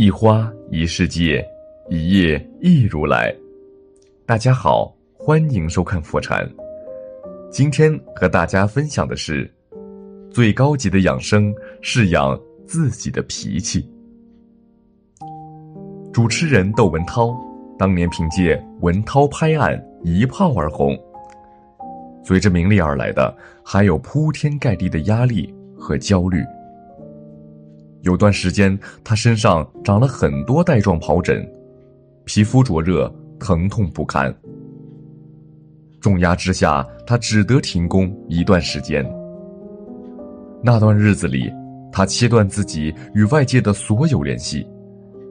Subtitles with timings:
[0.00, 1.44] 一花一世界，
[1.88, 3.34] 一叶一如来。
[4.24, 6.48] 大家好，欢迎收看佛禅。
[7.50, 9.52] 今天和大家分享的是，
[10.30, 11.52] 最高级的养生
[11.82, 13.90] 是养自己的脾气。
[16.12, 17.36] 主持人窦文涛
[17.76, 20.96] 当年凭借《文涛拍案》一炮而红，
[22.22, 26.40] 随着名利而来的还有铺天盖地的压力和焦虑。
[28.02, 31.46] 有段时间，他身上长了很多带状疱疹，
[32.24, 34.34] 皮肤灼热，疼痛不堪。
[36.00, 39.04] 重压之下，他只得停工一段时间。
[40.62, 41.52] 那段日子里，
[41.90, 44.66] 他切断自己与外界的所有联系，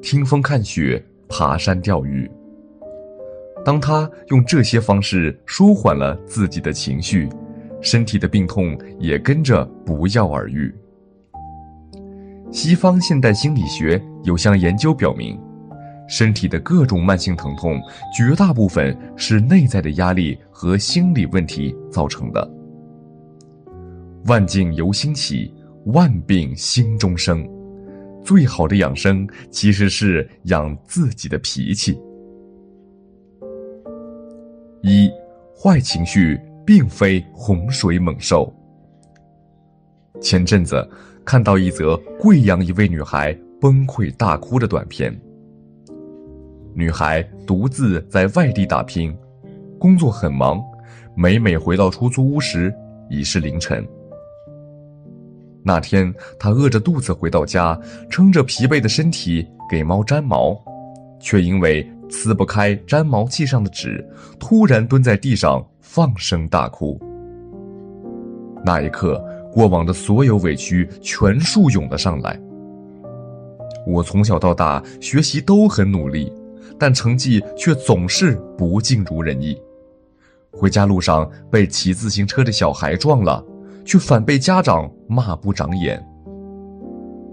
[0.00, 2.30] 听风看雪，爬山钓鱼。
[3.64, 7.28] 当他用这些方式舒缓了自己的情绪，
[7.80, 10.74] 身体的病痛也跟着不药而愈。
[12.54, 15.36] 西方现代心理学有项研究表明，
[16.06, 17.82] 身体的各种慢性疼痛，
[18.16, 22.48] 绝大部分是内在的压力和心理问题造成的。
[24.26, 25.52] 万境由心起，
[25.86, 27.44] 万病心中生。
[28.22, 32.00] 最好的养生其实是养自己的脾气。
[34.80, 35.10] 一，
[35.60, 38.54] 坏情绪并非洪水猛兽。
[40.20, 40.88] 前阵子。
[41.24, 45.18] 看到一则贵阳一位女孩崩溃大哭的短片。
[46.74, 49.16] 女孩独自在外地打拼，
[49.78, 50.62] 工作很忙，
[51.16, 52.72] 每每回到出租屋时
[53.08, 53.86] 已是凌晨。
[55.62, 57.78] 那天她饿着肚子回到家，
[58.10, 60.54] 撑着疲惫的身体给猫粘毛，
[61.18, 64.06] 却因为撕不开粘毛器上的纸，
[64.38, 67.00] 突然蹲在地上放声大哭。
[68.62, 69.24] 那一刻。
[69.54, 72.38] 过往的所有委屈全数涌了上来。
[73.86, 76.32] 我从小到大学习都很努力，
[76.78, 79.56] 但成绩却总是不尽如人意。
[80.50, 83.44] 回家路上被骑自行车的小孩撞了，
[83.84, 86.04] 却反被家长骂不长眼。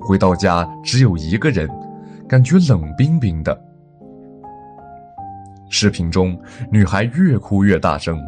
[0.00, 1.68] 回到家只有一个人，
[2.28, 3.64] 感觉冷冰冰的。
[5.68, 6.40] 视频中，
[6.72, 8.18] 女孩越哭越大声。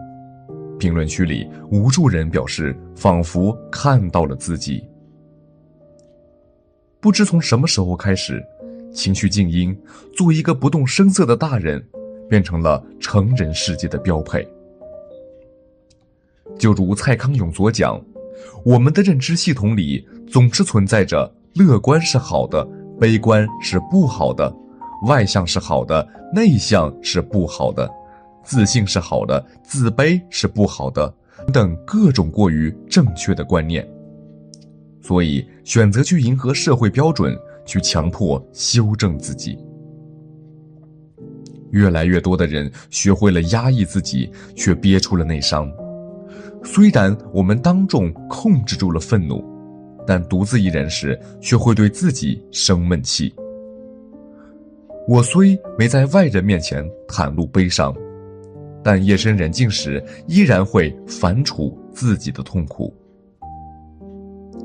[0.80, 4.82] 评论区里，无数人表示仿佛看到了自己。
[7.00, 8.42] 不知从什么时候开始，
[8.92, 9.78] 情绪静音，
[10.16, 11.86] 做一个不动声色的大人，
[12.30, 14.46] 变成了成人世界的标配。
[16.58, 18.02] 就如蔡康永所讲，
[18.64, 22.66] 我们的认知系统里总是存在着乐观是好的，
[22.98, 24.50] 悲观是不好的，
[25.06, 27.90] 外向是好的，内向是不好的。
[28.50, 31.14] 自信是好的，自卑是不好的，
[31.52, 33.88] 等各种过于正确的观念。
[35.00, 37.32] 所以选择去迎合社会标准，
[37.64, 39.56] 去强迫修正自己。
[41.70, 45.72] 越来越多的人学会了压抑自己，却憋出了内伤。
[46.64, 49.44] 虽然我们当众控制住了愤怒，
[50.04, 53.32] 但独自一人时却会对自己生闷气。
[55.06, 57.94] 我虽没在外人面前袒露悲伤。
[58.82, 62.94] 但夜深人静时，依然会反刍自己的痛苦。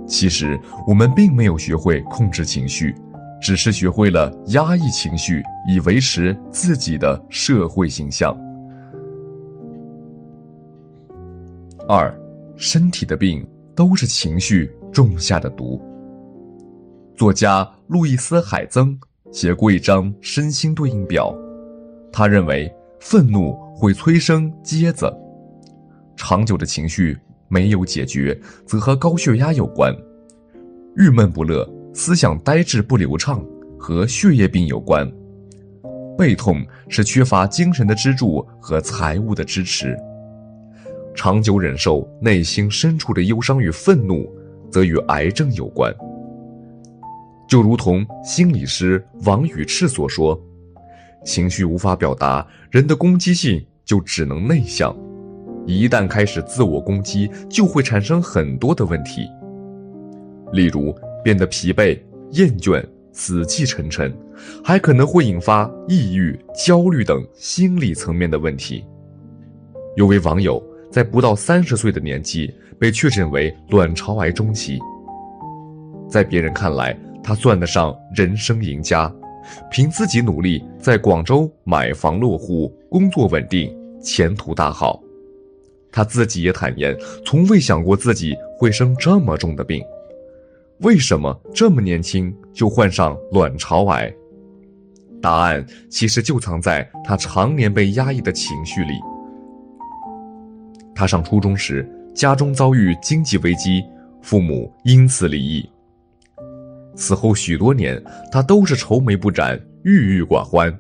[0.08, 2.94] 其实，我们并没有学会控制情绪，
[3.42, 8.38] 只是学会了压抑情绪，以维持自己的社会形象。
[11.88, 12.16] 二，
[12.56, 15.81] 身体的病都是情绪种下的毒。
[17.16, 18.98] 作家路易斯·海曾
[19.31, 21.36] 写过一张身心对应表，
[22.12, 23.65] 他认为愤怒。
[23.78, 25.13] 会催生疖子，
[26.16, 27.18] 长久的情绪
[27.50, 29.94] 没有解决，则和高血压有关；
[30.96, 33.44] 郁闷不乐、思想呆滞不流畅，
[33.78, 35.06] 和血液病有关；
[36.18, 39.90] 背痛是缺乏精神的支柱和财务的支持；
[41.13, 44.25] 长久忍受内心深处的忧伤与愤怒，
[44.72, 45.94] 则与癌症有关。
[47.45, 50.42] 就如同心理师王宇赤所说。
[51.25, 54.95] 情绪无法表达，人的攻击性就只能内向。
[55.66, 59.27] 一旦开始自我攻击，就会产生很多的问题，
[60.54, 62.00] 例如变得疲惫、
[62.31, 64.16] 厌倦、死气沉沉，
[64.63, 68.86] 还可能会引发抑郁、焦虑等心理层面的问题。
[69.95, 70.62] 有位网友
[70.92, 74.77] 在不到三十岁的年纪被确诊为卵巢癌中期，
[76.07, 79.12] 在别人看来，他算得上人生赢家。
[79.69, 85.01] 凭自己努力，在广州买房落户，工作稳定，前途大好。
[85.92, 86.95] 他自己也坦言，
[87.25, 89.81] 从未想过自己会生这么重的病。
[90.80, 94.13] 为什么这么年轻就患上卵巢癌？
[95.21, 98.94] 答案其实就藏在他常年被压抑的情绪里。
[100.94, 103.83] 他上初中时，家中遭遇经济危机，
[104.21, 105.68] 父母因此离异。
[106.95, 108.01] 此后许多年，
[108.31, 110.74] 他都是愁眉不展、郁郁寡欢，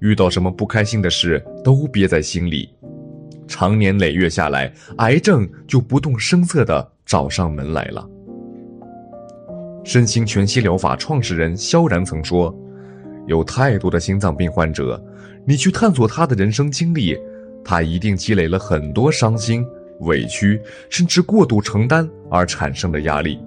[0.00, 2.70] 遇到什么不开心的事都憋在心里。
[3.48, 8.08] 长年累月下来，癌症就不动声色地找上门来了。
[9.84, 12.54] 身心全息疗法创始人萧然曾说。
[13.26, 15.02] 有太多的心脏病患者，
[15.44, 17.18] 你去探索他的人生经历，
[17.64, 19.66] 他一定积累了很多伤心、
[20.00, 23.40] 委屈，甚至过度承担而产生的压力。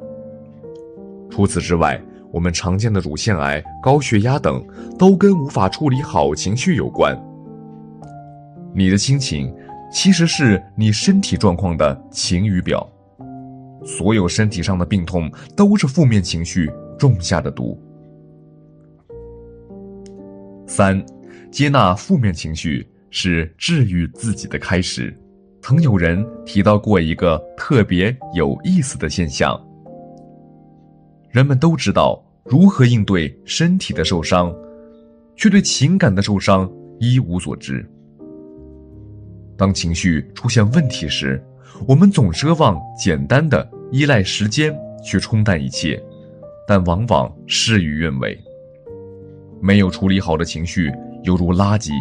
[1.30, 2.01] 除此之外，
[2.31, 4.64] 我们常见的乳腺癌、高血压等，
[4.98, 7.20] 都跟无法处理好情绪有关。
[8.74, 9.54] 你的心情，
[9.92, 12.88] 其实是你身体状况的晴雨表。
[13.84, 17.81] 所有身体上的病痛，都是负面情绪种下的毒。
[20.68, 21.04] 三，
[21.50, 25.18] 接纳负面情绪是治愈自己的开始。
[25.62, 29.60] 曾有人提到过一个特别有意思的现象：
[31.31, 34.54] 人们都知道如何应对身体的受伤，
[35.36, 37.86] 却对情感的受伤一无所知。
[39.56, 41.44] 当情绪出现问题时，
[41.88, 46.02] 我们总奢望简单的依赖时间去冲淡一切，
[46.68, 48.38] 但往往事与愿违。
[49.62, 50.92] 没有处理好的情绪
[51.24, 51.92] 犹如垃圾，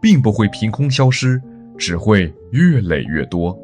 [0.00, 1.42] 并不会凭空消失，
[1.76, 3.58] 只会越累越多。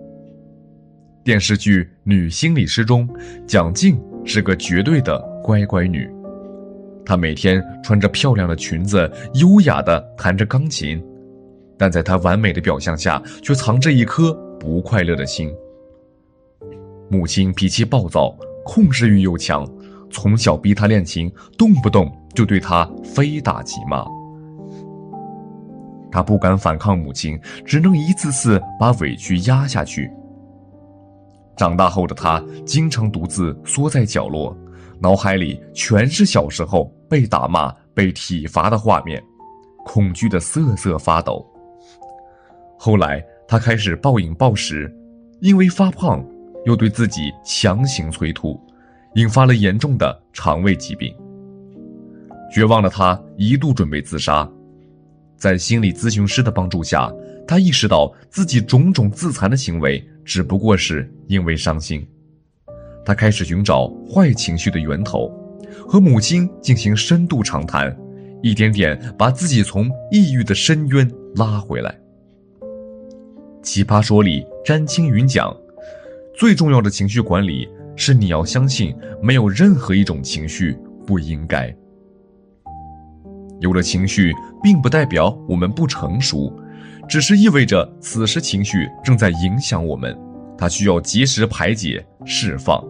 [1.23, 3.09] 电视剧《女心理师》中，
[3.47, 6.07] 蒋静是个绝对的乖乖女，
[7.05, 11.03] 她每天穿着漂亮的裙子，优雅的弹着钢琴，
[11.79, 15.51] 但在她完美的表象下，却藏着一颗不快乐的心。
[17.09, 19.67] 母亲脾气暴躁，控制欲又强，
[20.11, 22.13] 从小逼她练琴，动不动。
[22.35, 24.05] 就对他非打即骂，
[26.13, 30.11] 他不敢反抗母亲，只能一次次把委屈压下去。
[31.57, 34.57] 长大后的他，经常独自缩在角落，
[35.01, 39.23] 脑海里全是小时候被打骂、被体罚的画面，
[39.85, 41.45] 恐惧的瑟瑟发抖。
[42.79, 44.95] 后来，他开始暴饮暴食，
[45.41, 46.23] 因为发胖，
[46.67, 48.61] 又对自己强行催吐，
[49.15, 51.15] 引发了严重的肠胃疾病。
[52.53, 54.49] 绝望的他一度准备自杀，
[55.37, 57.11] 在心理咨询师的帮助下，
[57.47, 62.07] 他意识到自己种种自残的行为只不过是因为伤心。
[63.05, 65.31] 他开始寻找坏情绪的源头，
[65.87, 67.97] 和母亲进行深度长谈，
[68.43, 71.97] 一点点把自己从抑郁的深渊拉回来。
[73.63, 75.57] 奇葩说里，詹青云讲，
[76.37, 78.93] 最重要的情绪管理是你要相信，
[79.23, 80.77] 没有任何一种情绪
[81.07, 81.73] 不应该。
[83.61, 84.33] 有了情绪，
[84.63, 86.53] 并不代表我们不成熟，
[87.09, 90.17] 只是意味着此时情绪正在影响我们，
[90.59, 92.83] 它需要及时排解、释放。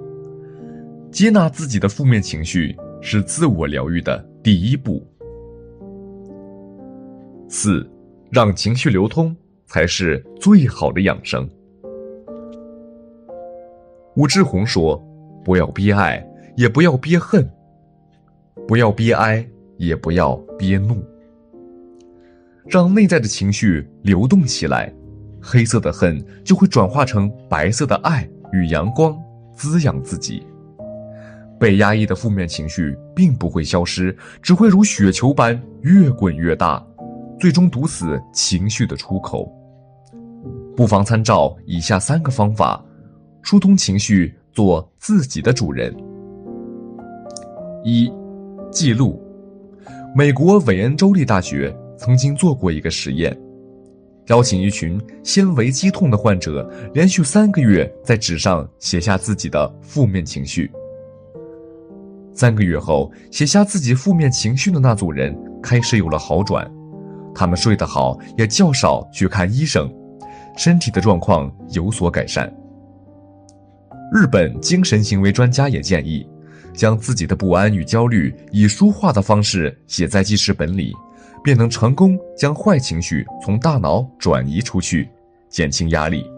[1.11, 5.07] 接纳自己的负面情绪是自我疗愈的第一步。
[7.49, 7.89] 四，
[8.31, 9.35] 让情绪流通
[9.67, 11.49] 才是最好的养生。
[14.17, 14.97] 武志红说
[15.45, 16.27] ：“不要憋爱，
[16.57, 17.49] 也不要憋恨，
[18.67, 19.47] 不要憋哀。”
[19.79, 21.05] 也不要憋怒，
[22.69, 24.93] 让内在的情绪流动起来，
[25.41, 29.17] 黑色的恨就会转化成白色的爱与阳光，
[29.55, 30.45] 滋养自己。
[31.59, 36.85] 被压抑的负面情绪并不会消失，只会如雪球般越滚越大，
[37.39, 39.51] 最终堵死情绪的出口。
[40.77, 42.85] 不妨参照以下三个方法，
[43.43, 45.97] 疏通情绪，做自己的主人。
[47.85, 48.13] 一，
[48.71, 49.23] 记录。
[50.15, 53.37] 美国韦恩州立大学曾经做过一个实验，
[54.27, 60.71] 邀请一群纤维肌痛的患者连续三个月在纸上写下自己的负面情绪。
[62.33, 66.71] 三个月后，写下自己负面情绪的那组人开始有了好转，
[67.35, 69.91] 他们睡得好，也较少去看医生，
[70.57, 72.53] 身体的状况有所改善。
[74.13, 76.27] 日本精神行为专家也建议。
[76.77, 80.93] 将自己的不安与焦虑以书画的方式写在记事本里，
[81.47, 85.09] 便能成功将坏情绪从大脑转移出去，
[85.49, 86.29] 减轻压力。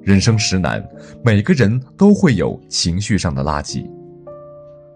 [0.00, 0.82] 人生实难，
[1.22, 3.86] 每个人都会有情绪上的垃圾。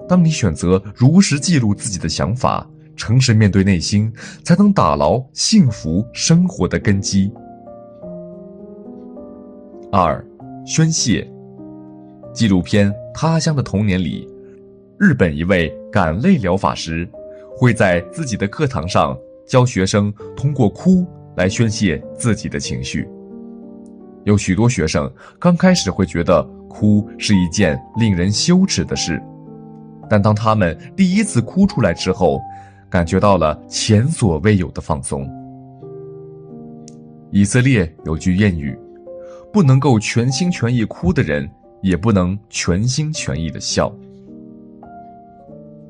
[0.09, 4.11] 当你选择如实记录自己的想法，诚实面对内心，
[4.43, 7.31] 才能打牢幸福生活的根基。
[9.93, 10.27] 二，
[10.65, 11.31] 宣泄。
[12.33, 14.27] 纪录片《他乡的童年》里，
[14.99, 17.07] 日本一位感泪疗法师
[17.57, 23.09] 会在自己的课堂上教学生通过哭来宣泄自己的情绪。
[24.25, 29.23] 有许多学生刚开始会觉得哭是一件令人羞耻的事，
[30.11, 32.41] 但当他们第一次哭出来之后，
[32.91, 35.27] 感觉到了前所未有的放松。
[37.31, 38.79] 以色列有句谚语
[39.53, 41.49] ：“不能够全心全意哭的人，
[41.83, 43.93] 也不能全心全意的笑。”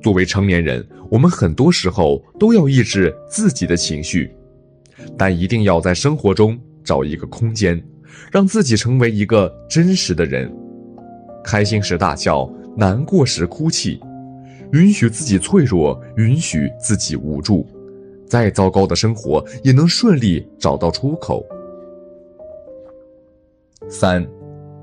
[0.07, 4.31] 作为成年人，我们很多时候都要抑制自己的情绪，
[5.19, 7.85] 但一定要在生活中找一个空间，
[8.31, 10.49] 让自己成为一个真实的人。
[11.43, 14.01] 开心时大笑，难过时哭泣，
[14.73, 17.67] 允许自己脆弱，允许自己无助。
[18.29, 21.45] 再糟糕的生活也能顺利找到出口。
[23.89, 24.25] 三，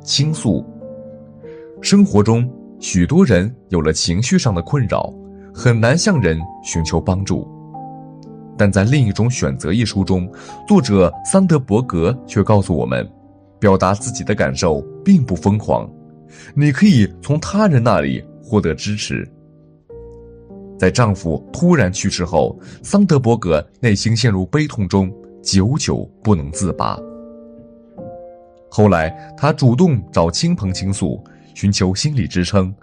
[0.03, 0.65] 倾诉。
[1.79, 2.45] 生活中，
[2.83, 5.09] 许多人有了情绪上的困扰，
[5.53, 7.47] 很难向人寻求帮助。
[8.57, 10.29] 但在另一种选择一书中，
[10.67, 13.09] 作者桑德伯格却告诉我们，
[13.57, 15.89] 表达自己的感受并不疯狂，
[16.53, 19.25] 你可以从他人那里获得支持。
[20.77, 25.09] 在丈夫突然去世后，桑德伯格内心陷入悲痛中，
[25.41, 26.99] 久久不能自拔。
[28.69, 32.73] 后来，她主动找亲朋倾诉，寻求心理支撑，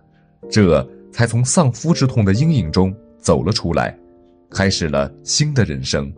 [0.51, 3.97] 这才从丧夫之痛的阴影中走了出来，
[4.51, 6.13] 开始了新的人生。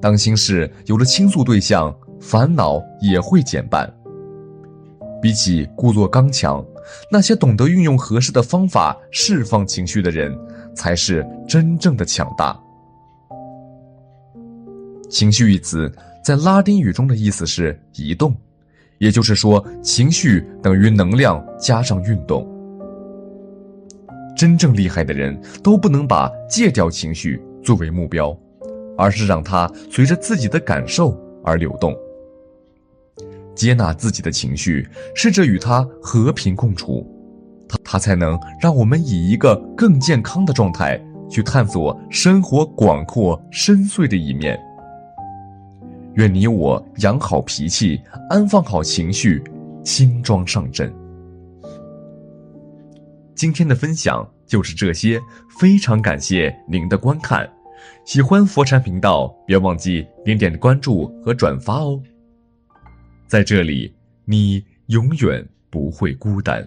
[0.00, 3.92] 当心事有了倾诉对象，烦恼也会减半。
[5.22, 6.64] 比起故作刚强。
[7.10, 10.32] 那些懂得运用合适的方法释放情绪的人，
[10.72, 12.56] 才是真正的强大。
[15.10, 15.92] 情绪一词
[16.24, 18.32] 在拉丁语中的意思是移动，
[18.98, 22.46] 也就是说，情绪等于能量加上运动。
[24.36, 28.36] 真正厉害的人都不能把戒掉情绪作为目标，
[28.96, 31.96] 而是让它随着自己的感受而流动。
[33.54, 37.06] 接纳自己的情绪，试着与它和平共处，
[37.66, 44.60] 它它才能让我们以一个更健康的状态去探索生活广阔深邃的一面。
[46.16, 49.42] 愿你我养好脾气，安放好情绪，
[49.84, 50.90] 轻装上阵。
[53.34, 55.20] 今天的分享就是这些，
[55.60, 57.46] 非常感谢您的观看。
[58.06, 62.00] 喜欢佛禅频道，别忘记点点关注和转发哦。
[63.26, 63.94] 在这里，
[64.24, 66.66] 你永远不会孤单。